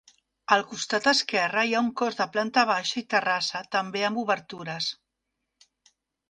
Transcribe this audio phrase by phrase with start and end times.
[0.53, 4.91] Al costat esquerre hi ha un cos de planta baixa i terrassa també amb obertures.